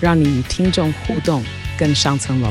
[0.00, 1.42] 让你与听众互动
[1.78, 2.50] 更上层楼。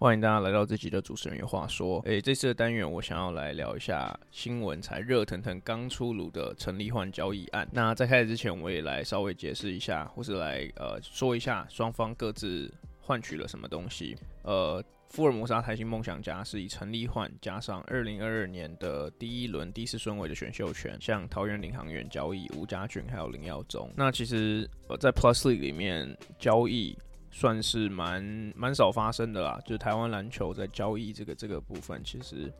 [0.00, 1.98] 欢迎大家来到这集的主持人有话说。
[2.02, 7.68] 诶，这次的单元我想要来聊一下新闻才热腾腾刚出炉的陈立焕交易案。
[7.72, 14.16] 那在开始之前，我也来稍微解释一下，或是来呃说一下双方各自换取了什么东西。
[14.44, 23.92] 呃，福尔摩沙台新梦想家是以陈立焕加上二零二二年的第一轮第四顺位的选秀权，向桃园领航员交易吴家俊还有林耀宗。
[23.96, 26.96] 那其实呃在 Plus League 里面交易。
[27.30, 28.22] 算是蛮
[28.56, 32.52] 蛮少发生的啦，就是台湾篮球在交易这个这个部分，其实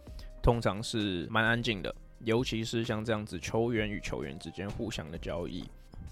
[0.42, 1.94] 通常是蛮安静的，
[2.24, 5.64] 尤其是像这样子球员与球员之间互相的交易。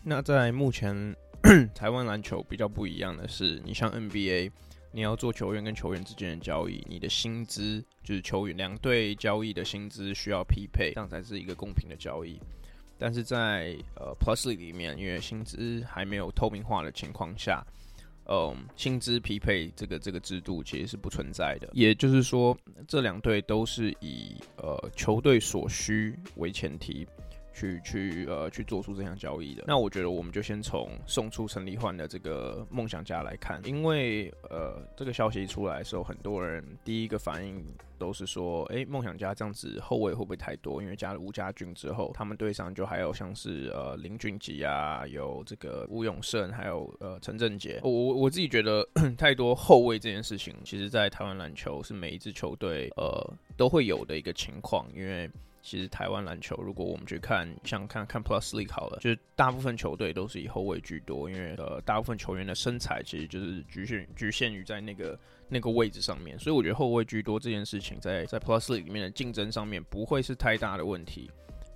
[0.03, 1.15] 那在目前
[1.75, 4.51] 台湾篮球比较不一样的是，你像 NBA，
[4.91, 12.41] 你要做球员跟球员之间的交易，你的薪资就是球员两队交易的薪资需要匹配，这样才是一个公平的交易。
[12.98, 17.63] 但是在呃 Plus 里里面，因为薪资还没有透明化的情况下。
[18.29, 22.57] 嗯，薪资匹配这个这个制度其实是不存在的，也就是说，
[22.89, 27.07] 这两队都是以呃球队所需为前提。
[27.57, 37.64] 去去呃去做出这项交易的，那我觉得我们就先从送出陈立焕的这个梦想家来看，因为呃这个消息出来的时候，很多人第一个反应
[37.98, 40.83] 都是说，哎、梦想家这样子后卫会不会太多？
[40.83, 47.80] 因为加了吴家俊之后，他们队上就还有像是呃林俊杰啊，有这个吴永胜，还有呃陈振杰。
[47.83, 48.86] 我我自己觉得
[49.17, 55.30] 太多后卫这件事情，其实在台湾篮球是每一支球队呃都会有的一个情况，因为。
[55.67, 65.19] 其实台湾篮球，如果我们去看，像看看 Plus League 好了，就是大部分球队都是以后卫居多，因为呃，大部分球员的身材其实就是局限局限于在那个
[65.49, 71.29] 那个位置上面，所以我觉得后卫居多这件事情在在 Plus League 里面的竞争上面不会是太大的问题。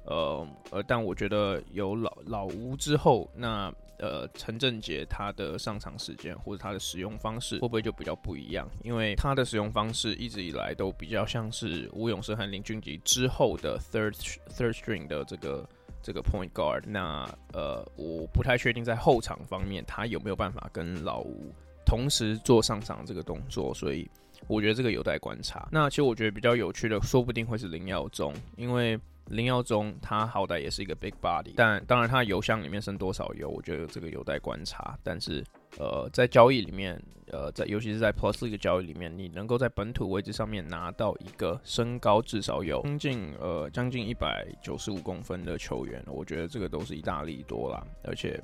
[0.04, 3.74] 呃呃，但我觉得有老老吴之后，那。
[4.00, 8.66] 呃，陈振杰他的上场时间或者他的使用方式会不会就比较不一样？
[8.82, 14.14] 因为他的使用方式一直以来都比较像是吴永生和林俊杰之后的 third
[14.48, 15.68] third string 的这个
[16.02, 16.82] 这个 point guard。
[16.86, 21.52] 那呃，我不太确定在后场方面他有没有办法跟老吴
[21.84, 24.10] 同时做上场这个动作，所以
[24.46, 25.68] 我觉得这个有待观察。
[25.70, 28.98] 那其实我觉得比较有趣的，说不定会是林耀宗，因为。
[29.30, 34.98] 林耀宗他好歹也是一个 big body，但当然他的油箱里面剩多少油，我觉得这个有待观察。
[35.02, 35.44] 但是，
[35.78, 48.42] 呃，在交易里面，呃，在尤其是在 Plus 这个交易里面，你能够在本土位置上面拿到一个身高至少有将近呃将近一百九十五公分的球员，我觉得这个都是意大利多啦，而且。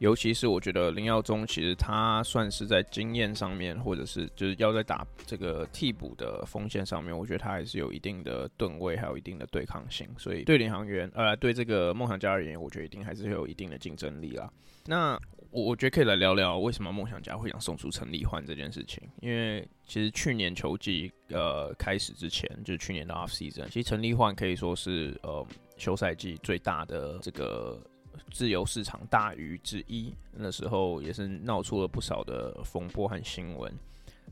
[0.00, 10.08] 尤其是我觉得林耀宗，其实他算是在经验上面，或者是就是要在打这个替补的锋线上面，我觉得他还是有一定的吨位，还有一定的对抗性。
[10.16, 14.50] 所以对领航员，呃，对这个梦想家而言，我觉得一定还是有一定的竞争力啦。
[14.86, 25.46] 那我我觉得可以来聊聊为什么梦想家会想送出陈立焕这件事情，因为其实去年球季呃开始之前，就是去年的 off season，其实陈立焕可以说是呃
[25.76, 27.78] 休赛季最大的这个。
[28.30, 33.72] 自由市场大鱼之一，那时候也是闹出了不少的风波和新闻。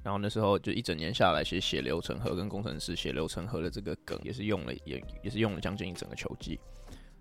[0.03, 6.59] 然后那时候就一整年下来，其实血流成河跟工程师血流成河的这个梗也是用了，也也是用了将近一整个球季。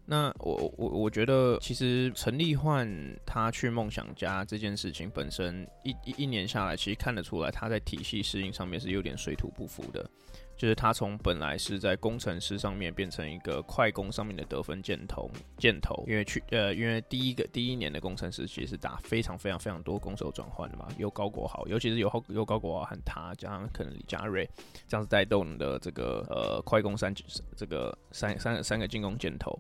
[0.06, 2.88] 那我我我觉得，其实陈立焕
[3.26, 10.10] 他去梦想家这件事情本身一一一年下来，其实看得出来他在体系适应上面是有点水土不服的。
[10.58, 16.04] 就是他从本来是在工程师上面变成一个快攻上面的得分箭头，箭头。
[16.08, 24.50] 因为去呃，因为第一个第一年的工程师其实是打非常非常非常多攻守转换的嘛，有高国豪，尤其是有有高国豪和他加上可能李佳瑞
[24.88, 27.14] 这样子带动的这个呃快攻三
[27.56, 29.58] 这个三三三个进攻箭头。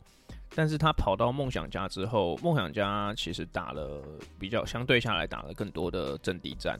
[0.55, 4.01] 但是他跑到梦想家之后，梦想家其实打了
[4.39, 6.79] 比较相对下来打了更多的阵地战。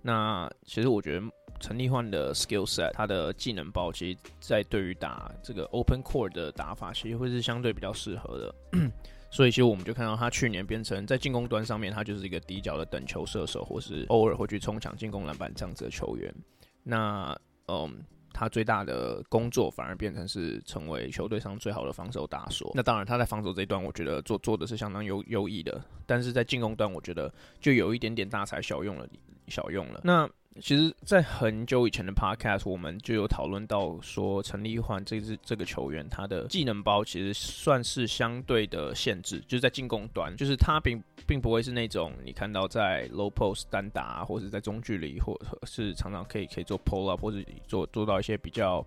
[0.00, 1.26] 那其实我觉得。
[1.62, 8.54] 陈立焕的 skill set，他的技能包，其实，在对于打这个 open court 的打法，其实会是相对比较适合的。
[9.30, 16.34] 所以其实我们就看到他去年变成在进攻端上面，他就是一个底角的等球射手，或是偶尔会去冲抢进攻篮板这样子的球员。
[16.82, 17.34] 那
[17.68, 22.72] 嗯，他最大的工作反而变成是成为球队上最好的防守打手。
[22.74, 29.08] 那当然他在防守这一段，我觉得做做的是相当优优异的，但是在进攻端，我觉得就有一点点大材小用了，
[29.46, 30.00] 小用了。
[30.04, 30.28] 那
[30.60, 48.86] 其实，在很久以前的 Podcast，我们就有讨论到说，陈立焕这支这个球员，他的技能包其实算是相对的限制，就是在进攻端，就是他并并不会是那种你看到在 low post 单打，或者在中距离，或者是常常可以可以做 pull up，或者做做到一些比较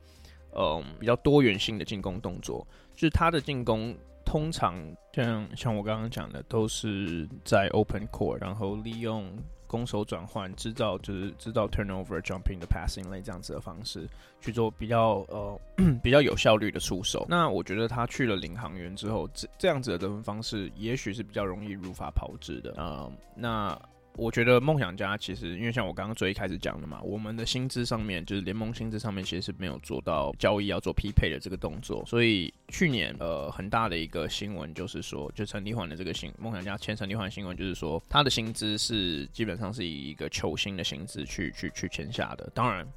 [0.56, 2.66] 嗯比较多元性的进攻动作。
[2.94, 4.76] 就是他的进攻通常
[5.14, 9.36] 像像我刚刚讲的，都是在 open court，然后利用。
[9.76, 14.08] 攻守转换，制造就是制造 turnover、jumping 的 passing 类这样子的方式
[14.40, 15.60] 去做比较呃
[16.02, 17.26] 比较有效率的出手。
[17.28, 23.78] 那我觉得他去了领航员之后，这这样子的得分方式也许是比较容易如法炮制的啊、那
[24.18, 42.50] 我觉得梦想家其实，因为像我刚刚最一开始讲的嘛，我们的薪资上面就是联盟薪资上面其实是没有做到交易要做匹配的这个动作，所以去年呃很大的一个新闻就是说，就陈立焕的这个新梦想家签陈立焕新闻就是说，他的薪资是基本上是以一个球星的薪资去去去签下的。
[42.54, 42.88] 当然，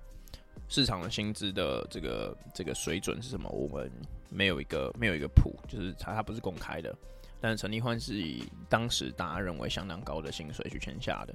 [0.68, 3.90] 市场的薪资的这个这个水准是什么，我们
[4.30, 6.96] 没有一个没有一个谱，就是他他不是公开的。
[7.40, 11.34] 但是陈立焕是以当时大家认为相当高的薪水去签下的。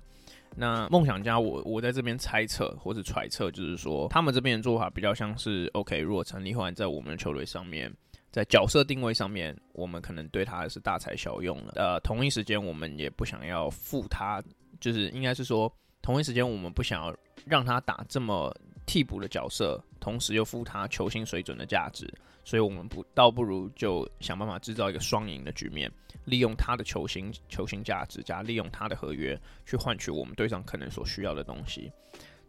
[0.56, 7.92] 那梦想家我，我在这边猜测或者揣测，就是说他们这边的做法比较像是：OK，如果陈立焕在我们的球队上面，
[8.32, 11.74] 在角色定位上面，我们可能对他是大材小用了。
[11.76, 14.44] 呃，同一时间我们也不想要付他，
[14.80, 15.72] 就是应该是说，
[16.02, 17.16] 同一时间我们不想要
[17.46, 18.56] 让他打这么
[18.86, 22.06] 替补的角色，同时又付他球星水准的价值。
[22.44, 25.90] 所以，我们不倒不如就想办法制造一个双赢的局面，
[26.26, 31.90] 利用他的球星球星价值加利用他的合约去换取我们队上可能所需要的东西。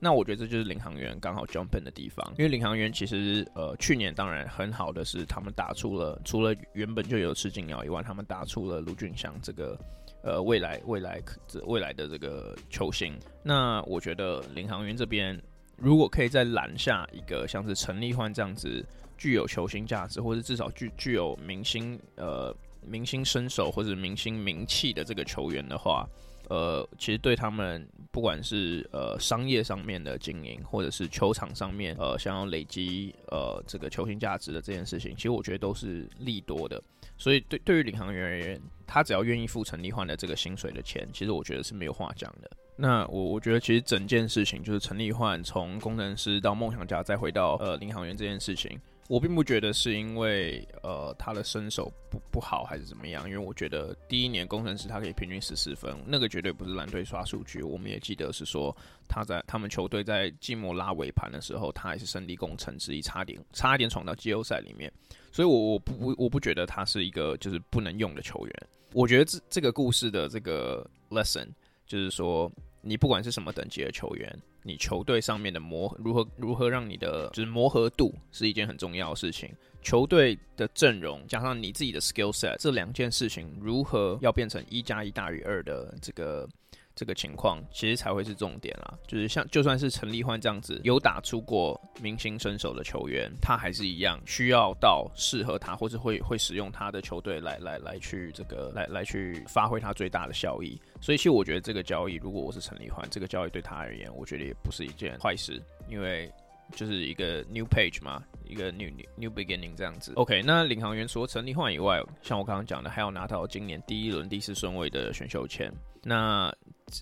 [0.00, 9.78] 那我觉得这就是领航员刚好 jump in 的地方，因为领航员其实呃去年当然很好的是他们打出了除了原本就有赤井鸟以外，他们打出了卢俊翔这个
[10.24, 11.22] 呃未来未来
[11.66, 13.16] 未来的这个球星。
[13.44, 15.40] 那我觉得领航员这边
[15.76, 18.84] 如果可以再揽下一个像是陈立焕这样子。
[19.16, 22.54] 具有球星价值，或者至少具具有明星呃
[22.84, 26.04] 明星身手或者明星名气的这个球员的话，
[26.48, 36.82] 呃，其实对他们不管是呃商业上面的经营，或者是球场上面呃想要累积呃这个球星价值的这件事情，其实我觉得都是利多的。
[37.16, 42.50] 所以对对于领航员而言，他只要愿意付陈立焕的这个薪水的钱，其实我觉得是没有话讲的。
[42.76, 48.78] 那我我觉得其实整件事情就是陈立焕从工程师到梦想家再回到呃领航员这件事情。
[49.06, 57.62] 我并不觉得是因为呃他的身手不不好还是怎么样，因为我觉得第一年工程师他可以平均十四分，那个绝对不是蓝队刷数据。
[57.62, 58.74] 我们也记得是说
[59.06, 64.90] 他在他们球队在季末拉尾盘的时候，他还是胜利工程之一，差点差点闯到季后赛里面。
[65.30, 68.54] 所以我我不我不觉得他是一个就是不能用的球员。
[68.94, 71.46] 我觉得这这个故事的这个 lesson
[71.86, 72.50] 就是说，
[72.80, 74.38] 你不管是什么等级的球员。
[74.66, 79.54] 你球队上面的磨如何如何让你的就是磨合度是一件很重要的事情。
[79.82, 86.48] 球队的阵容加上你自己的 skill set 这两件事情如何要变成一加一大于二的这个。
[86.96, 100.80] 这个情况其实才会是重点啦，就是像就算是陈立焕这样子有打出过明星身手的球员，他还是一样需要到适合他或者会会使用他的球队来来来去这个来来去发挥他最大的效益。
[101.04, 106.32] 所以其实我觉得这个交易，如果我是陈立焕，这个交易对他而言，我觉得也不是一件坏事，因为
[106.74, 110.14] 就是一个 new page 嘛，一个 new new beginning 这样子。
[110.16, 115.70] OK，那领航员除了陈立焕以外，像我刚刚讲的，还要拿到今年第一轮第四顺位的选秀签，
[116.02, 116.50] 那。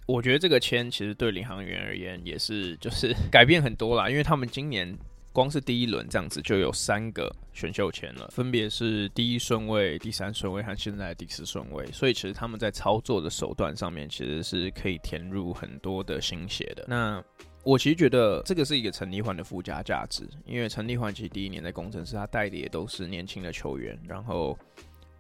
[0.07, 4.97] 我觉得这个签其实对领航员而言也是就是 改变很多啦，因为他们今年
[5.33, 16.85] 光是第一轮这样子就有三个选秀签了，分别是第一顺位、第三顺位和现在第四顺位，所以其实他们在操作的手段上面其实是可以填入很多的心血的。
[16.87, 17.23] 那
[17.65, 24.59] 我其实觉得这个是一个陈立焕的附加价值，因为陈立焕其实第一年在工程师，他带的也都是年轻的球员，然后。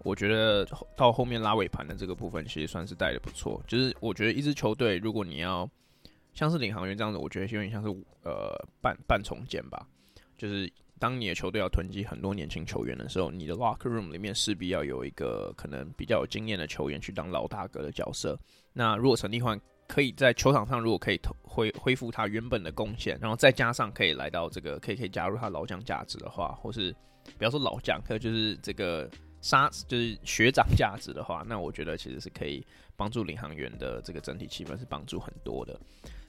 [0.04, 0.66] 我觉得
[0.96, 3.62] 到后面拉尾盘的这个部分，其实算是带的不错。
[3.68, 5.70] 就是我觉得一支球队，如果你要
[6.34, 7.88] 像是领航员这样子，我觉得有点像是
[8.24, 8.50] 呃
[8.80, 9.86] 半半重建吧。
[10.42, 10.68] 就是
[10.98, 18.36] 当你的球队要囤积很多年轻球员的时候，你的 locker room 里面势必要有一个可能比较有经验的球员去当老大哥的角色。
[18.72, 19.56] 那如果陈立焕
[19.86, 26.92] 可以在球场上，如果可以投恢恢复他原本的贡献，然后再加上可以来到这个可以可以加入他老将价值的话，或是
[27.38, 29.08] 不要说老将，可就是这个。
[29.44, 32.64] 杀就是学长价值的话，那我觉得其实是可以
[32.96, 35.76] 帮助领航员的这个整体气氛是帮助很多的。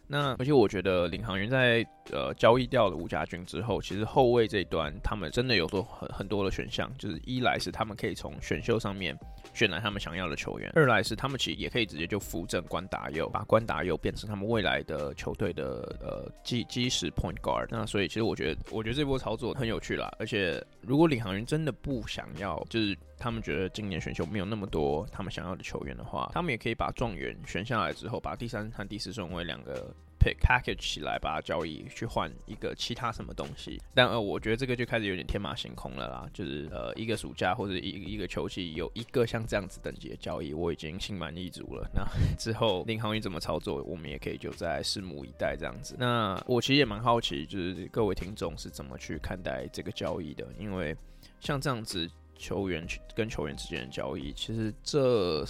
[0.07, 9.17] 那而且我觉得领航员在呃交易掉了吴家军之后，其实后卫这一端他们真的有多很很多的选项，就是一来是他们可以从选秀上面
[9.53, 17.67] 选来他们想要的球员，二来是他们其实也可以直接就扶正关达佑，把关达佑变成他们未来的球队的呃基基石 point guard。
[17.69, 29.93] 那所以其实我觉得我觉得这波操作很有趣啦，而且如果领航员真的不想要，就是他们觉得今年选秀没有那么多他们想要的球员的话，他们也可以把状元选下来之后，把第三和第四顺位两个。
[30.23, 36.29] Pick package 起来，把它交易去换一个其他什么东西，但呃，我觉得这个就开始有点天马行空了啦。
[36.33, 41.89] 就是呃，一个暑假或者一一个球季有一个像这样子等级的交易，我已经心满意足了。
[41.93, 42.01] 那
[42.39, 45.97] 之后领航员怎么操作，我们也可以就在拭目以待这样子。
[45.99, 50.47] 那我其实也蛮好奇，就是各位听众是怎么去看待这个交易的？
[50.57, 50.95] 因为
[51.41, 52.09] 像这样子。
[52.35, 52.85] 球员
[53.15, 55.45] 跟球员之间的交易，其实这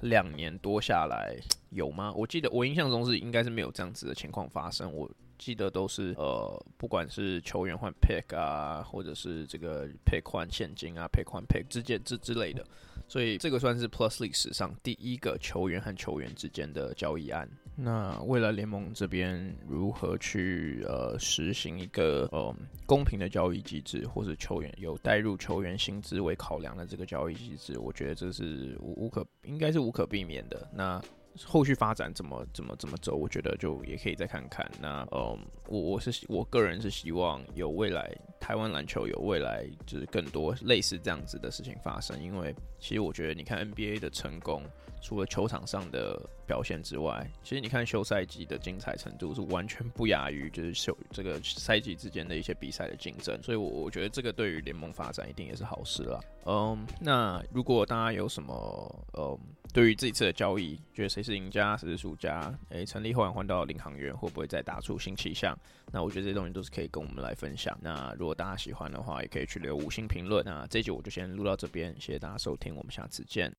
[0.00, 1.36] 两年多下来
[1.70, 2.12] 有吗？
[2.14, 4.92] 我记得我印象中是应该是没有这样子的情况发生。
[4.92, 12.64] 我记得都是呃，不管是球员换 pick 啊，或者是这个 pick 换现金啊，pick 换 pick 之间之之类的。
[13.06, 17.48] 所以这个算是 Plus League 史上第一个球员和球员之间的交易案。
[17.80, 22.52] 那未来联盟这边如何去呃实行一个呃
[22.84, 30.68] 公平的交易机制，或者球员有带入球员薪资为考量的这个交易机制，我觉得这是无无可应该是无可避免的。
[30.74, 31.00] 那
[31.44, 34.68] 后续发展怎么怎么怎么走，我觉得就也可以再看看。
[34.80, 44.62] 那嗯，我我是我个人是希望有未来台湾篮球有未来，就是更多类似这样子的事情发生，因为其实我觉得你看 NBA 的成功。
[45.00, 56.18] 除了球场上的表现之外，其实你看休赛季的精彩程度是完全不亚于就是休这个赛季之间的一些比赛的竞争，所以我我觉得这个对于联盟发展一定也是好事啦。
[56.46, 59.38] 嗯，那如果大家有什么嗯
[59.78, 62.52] 对于这一次的交易，觉得谁是赢家谁是输家？
[62.70, 65.56] 诶，成立焕换到领航员会不会再打出新气象？
[65.92, 67.78] 那我觉得这些东西都是可以跟我们来分享。
[67.80, 70.44] 那如果大家喜欢的话，也可以去留五星评论。
[70.44, 73.54] 那这集我就先录到这边，谢谢大家收听，我们下次见。